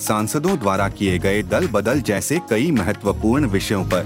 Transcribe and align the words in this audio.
सांसदों 0.00 0.56
द्वारा 0.58 0.88
किए 0.88 1.18
गए 1.18 1.42
दल 1.44 1.66
बदल 1.68 2.00
जैसे 2.00 2.38
कई 2.50 2.70
महत्वपूर्ण 2.70 3.46
विषयों 3.48 3.84
पर। 3.84 4.04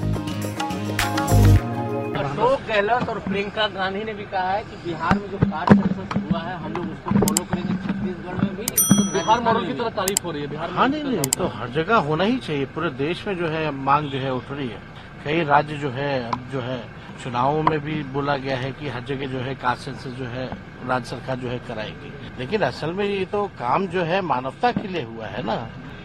अशोक 2.16 2.60
गहलोत 2.68 3.08
और 3.08 3.18
प्रियंका 3.18 3.66
गांधी 3.68 4.04
ने 4.04 4.14
भी 4.14 4.24
कहा 4.24 4.50
है 4.50 4.62
कि 4.62 4.76
बिहार 4.84 5.18
में 5.18 5.28
जो 5.30 5.38
कास्ट 5.38 5.72
सेंसस 5.72 6.16
हुआ 6.22 6.40
है 6.40 6.56
हम 6.56 6.72
लोग 6.72 6.86
उसको 6.86 7.10
फॉलो 7.18 7.44
करेंगे। 7.44 7.74
छत्तीसगढ़ 7.76 8.44
में 8.44 8.56
भी 8.56 8.64
तो 8.64 9.04
बिहार 9.12 9.40
मॉडल 9.40 9.66
की 9.66 9.72
तरह 9.72 9.88
तारीफ़ 9.90 10.22
हो 10.24 10.30
रही 10.30 10.42
है 10.42 10.48
बिहार 10.48 10.70
हाँ 10.70 10.88
नहीं 10.88 11.04
नहीं 11.04 11.30
तो 11.36 11.46
हर 11.56 11.68
जगह 11.72 11.96
होना 12.08 12.24
ही 12.24 12.38
चाहिए। 12.38 12.64
पूरे 12.74 12.90
देश 12.98 13.26
में 13.26 13.36
जो 13.38 13.48
है 13.48 13.70
मांग 13.82 14.10
जो 14.10 14.18
है 14.18 14.32
उठ 14.34 14.50
रही 14.50 14.68
है। 14.68 14.80
कई 15.24 15.44
राज्य 15.44 15.76
जो 15.78 15.90
है 15.90 16.12
अब 16.24 16.48
जो 16.52 16.60
है 16.60 16.80
चुनावों 17.22 17.62
में 17.62 17.78
भी 17.80 18.02
बोला 18.12 18.36
गया 18.36 18.56
है 18.58 18.70
कि 18.72 18.88
हर 18.88 19.04
जगह 19.04 19.26
जो 19.26 19.38
है 19.40 19.54
कास्ट 19.54 19.84
सेंसस 19.84 20.18
जो 20.18 20.24
है 20.26 20.46
राज्य 20.88 21.06
सरकार 21.06 21.36
जो 21.36 21.48
है 21.48 21.58
कराएगी। 21.68 22.12
लेकिन 22.38 22.62
असल 22.62 22.92
में 22.92 23.04
ये 23.04 23.24
तो 23.32 23.44
काम 23.58 23.86
जो 23.86 24.02
है 24.02 24.20
मानवता 24.22 24.70
के 24.72 24.88
लिए 24.88 25.02
हुआ 25.04 25.26
है 25.26 25.42
ना। 25.46 25.56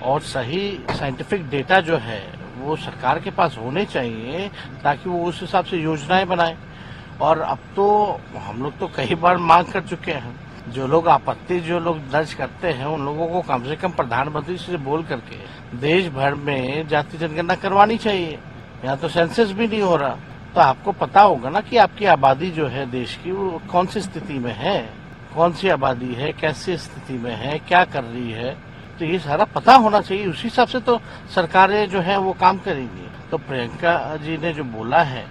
और 0.03 0.21
सही 0.21 0.79
साइंटिफिक 0.89 1.49
डेटा 1.49 1.79
जो 1.81 1.97
है, 1.97 2.33
वो 2.57 2.75
सरकार 2.75 3.19
के 3.19 3.31
पास 3.31 3.57
होने 3.57 3.85
चाहिए 3.85 4.51
ताकि 4.83 5.09
वो 5.09 5.25
उस 5.25 5.41
हिसाब 5.41 5.65
से 5.65 5.77
योजनाएँ 5.77 6.25
बनाए। 6.25 6.57
और 7.21 7.39
अब 7.39 7.57
तो 7.75 8.19
हम 8.37 8.63
लोग 8.63 8.77
तो 8.77 8.87
कई 8.87 9.15
बार 9.15 9.37
मांग 9.37 9.65
कर 9.65 9.81
चुके 9.81 10.11
हैं। 10.11 10.47
जो 10.67 10.87
लोग 10.87 11.07
आपत्ति, 11.07 11.59
जो 11.59 11.79
लोग 11.79 12.09
दर्ज 12.11 12.33
करते 12.33 12.67
हैं, 12.67 12.85
उन 12.85 13.05
लोगों 13.05 13.27
को 13.27 13.41
कम 13.41 13.63
से 13.63 13.75
कम 13.75 13.91
प्रधानमंत्री 13.91 14.57
से 14.57 14.77
बोल 14.77 15.03
करके 15.03 15.37
देश 15.77 16.09
भर 16.09 16.35
में 16.35 16.87
जाति 16.87 17.17
जनगणना 17.17 17.55
करवानी 17.55 17.97
चाहिए। 17.97 18.39
यहाँ 18.85 18.97
तो 18.97 19.09
सेंसस 19.09 19.51
भी 19.51 19.67
नहीं 19.67 19.81
हो 19.81 19.95
रहा। 19.95 20.17
तो 20.55 20.61
आपको 20.61 20.91
पता 20.91 21.21
होगा 21.21 21.49
ना 21.49 21.61
कि 21.61 21.77
आपकी 21.77 22.05
आबादी 22.05 22.51
जो 22.51 22.67
है 22.67 22.91
देश 22.91 23.19
की, 23.23 23.31
वो 23.31 23.61
कौन 23.71 23.85
सी 23.85 24.01
स्थिति 24.01 24.33
में 24.33 24.53
है? 24.53 24.89
कौन 25.35 25.53
सी 25.53 25.69
आबादी 25.69 26.13
है? 26.13 26.33
कैसी 26.33 26.77
स्थिति 26.77 27.13
में 27.13 27.35
है? 27.35 27.59
क्या 27.59 27.85
कर 27.85 28.03
रही 28.03 28.31
है? 28.31 28.66
तो 28.99 29.05
ये 29.05 29.19
सारा 29.19 29.45
पता 29.45 29.73
होना 29.75 30.01
चाहिए। 30.01 30.25
उसी 30.27 30.43
हिसाब 30.43 30.67
से 30.67 30.79
तो 30.79 30.99
सरकारें 31.35 31.89
जो 31.89 31.99
है 32.01 32.17
वो 32.19 32.33
काम 32.35 32.57
करेंगी। 32.59 33.07
तो 33.31 33.37
प्रियंका 33.39 34.15
जी 34.17 34.37
ने 34.37 34.53
जो 34.53 34.63
बोला 34.65 35.01
है 35.03 35.25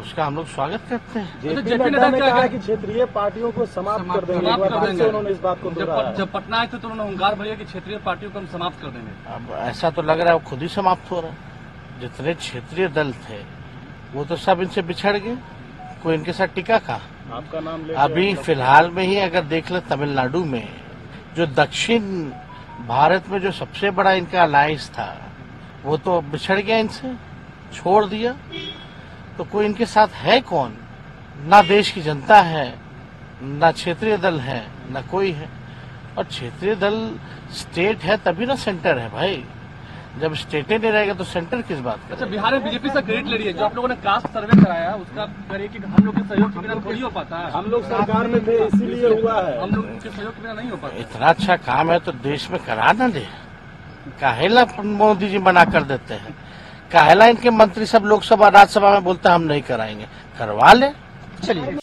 उसका 0.00 0.24
हम 0.24 0.36
लोग 0.36 0.46
स्वागत 0.48 0.80
करते 0.90 1.18
हैं। 1.18 1.40
जेपी 1.40 1.62
जेपी 1.62 1.84
नड्डा 1.84 2.08
ने 2.10 2.18
कहा 2.18 2.30
कहा 2.30 2.46
कि 2.46 2.58
क्षेत्रीय 2.58 3.04
पार्टियों 3.14 3.50
को 3.52 3.66
समाप्त 3.68 4.04
कर 4.12 4.24
देंगे। 4.24 4.46
कर। 4.46 5.06
उन्होंने 5.06 5.30
इस 5.30 5.40
बात 5.40 5.60
को 5.62 5.70
जब 5.70 5.76
दोहराया। 5.76 6.12
जब 6.14 6.32
पटना 6.32 6.58
आए 6.58 6.66
थे 6.66 6.78
तो 6.78 6.88
उन्होंने 6.88 7.10
हुंकार 7.10 7.34
भरिया 7.34 7.54
कि 7.54 7.64
क्षेत्रीय 7.64 7.98
पार्टियों 8.04 8.30
को 8.30 8.38
हम 8.38 8.46
समाप्त 8.52 8.80
कर 8.82 8.88
देंगे। 8.88 9.12
अब 9.34 9.56
ऐसा 9.60 9.90
तो 9.90 10.02
लग 10.02 10.20
रहा 10.20 10.28
है 10.28 10.34
वो 10.34 10.48
खुद 10.48 10.62
ही 10.62 10.68
समाप्त 10.70 11.10
हो 11.10 11.20
रहा 11.20 11.30
है। 11.30 12.00
जितने 12.00 12.34
क्षेत्रीय 12.34 12.88
दल 12.90 13.12
थे 13.24 13.40
वो 14.14 14.24
तो 14.24 14.36
सब 14.38 14.60
इनसे 14.62 14.82
बिछड़ 14.82 15.16
गए। 15.16 15.36
कोई 16.02 16.14
इनके 16.14 16.32
साथ 16.32 16.54
टिका 16.54 16.78
कहा 16.80 17.00
आपका 17.32 17.60
नाम 17.60 17.84
अभी 17.96 18.34
फ़िलहाल 18.36 18.90
में 18.90 19.04
ही 19.04 19.18
अगर 19.20 19.42
देख 19.46 19.70
ले 19.70 19.80
तमिलनाडु 19.90 20.44
में 20.44 20.68
जो 21.36 21.46
दक्षिण 21.54 22.02
भारत 22.86 23.28
में 23.28 23.38
जो 23.38 23.52
सबसे 23.52 23.90
बड़ा 23.90 24.12
इनका 24.12 24.42
अलायंस 24.42 24.88
था, 24.90 25.32
वो 25.84 25.96
तो 25.96 26.20
बिछड़ 26.20 26.60
गया 26.60 26.78
इनसे, 26.78 27.14
छोड़ 27.74 28.04
दिया। 28.06 28.32
तो 29.38 29.44
कोई 29.44 29.66
इनके 29.66 29.86
साथ 29.86 30.08
है 30.08 30.40
कौन? 30.40 30.76
ना 31.44 31.62
देश 31.62 31.90
की 31.90 32.02
जनता 32.02 32.40
है, 32.42 32.78
ना 33.42 33.72
क्षेत्रीय 33.72 34.16
दल 34.16 34.40
है, 34.40 34.66
ना 34.90 35.02
कोई 35.02 35.32
है। 35.32 35.48
और 36.18 36.24
क्षेत्रीय 36.24 36.74
दल 36.74 37.18
स्टेट 37.52 38.02
है 38.02 38.16
तभी 38.16 38.46
ना 38.46 38.54
सेंटर 38.54 38.98
है 38.98 39.08
भाई। 39.10 39.44
जब 40.20 40.34
स्टेटे 40.34 40.76
नहीं 40.78 40.90
रहेगा 40.92 41.12
तो 41.14 41.24
सेंटर 41.24 41.60
किस 41.68 41.78
बात 41.80 42.00
का 42.08 42.14
अच्छा 42.14 42.26
बिहार 42.26 42.52
में 42.52 42.64
बीजेपी 42.64 42.88
से 42.88 43.00
क्रेडिट 43.02 43.26
ले 43.26 43.36
रही 43.36 43.46
है। 43.46 43.52
जो 43.52 43.64
आप 43.64 43.74
लोगों 43.76 43.88
ने 43.88 43.94
कास्ट 43.96 44.26
सर्वे 44.28 44.62
कराया 44.62 44.94
उसका 44.94 45.24
करिए 45.50 45.68
कि 45.68 45.78
हम 45.78 46.04
लोग 46.04 46.14
के 46.16 46.22
सहयोग 46.28 46.52
के 46.52 46.58
बिना 46.58 46.74
थोड़ी 46.86 47.00
हो 47.00 47.10
पाता। 47.10 47.36
है 47.36 47.50
हम 47.52 47.64
लोग 47.70 47.84
सरकार 47.84 48.26
में 48.26 48.46
थे 48.46 48.56
इसीलिए 48.66 49.08
हुआ 49.14 49.40
है। 49.42 49.60
हम 49.62 49.70
लोग 49.70 49.86
के 50.02 50.10
सहयोग 50.10 50.34
के 50.34 50.42
बिना 50.42 50.52
नहीं 50.52 50.70
हो 50.70 50.76
पाता। 50.76 50.96
इतना 50.96 51.26
अच्छा 51.26 51.56
काम 51.64 51.90
है 51.90 51.98
तो 52.00 52.12
देश 52.28 52.50
में 52.50 52.60
करा 52.64 52.92
ना 52.92 53.08
दे। 53.08 53.26
काहेला 54.20 54.64
मोदी 54.82 55.28
जी 55.28 55.38
मना 55.38 55.64
कर 55.64 55.82
देते 55.84 56.14
हैं। 56.14 56.34
काहेला 56.92 57.26
इनके 57.26 57.50
मंत्री 57.50 57.86
सब 57.86 58.04
लोकसभा 58.04 58.48
राज्यसभा 58.48 58.90
में 58.90 59.04
बोलते 59.04 59.28
हैं 59.28 59.34
हम 59.34 59.42
नहीं 59.42 59.62
कराएँगे। 59.62 60.06
करवा 60.38 60.72
ले। 60.72 60.90
चलिए। 61.44 61.78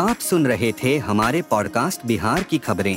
आप 0.00 0.16
सुन 0.20 0.46
रहे 0.46 0.72
थे 0.84 0.96
हमारे 1.00 1.42
पॉडकास्ट 1.50 2.06
बिहार 2.06 2.42
की 2.42 2.58
खबरें। 2.58 2.96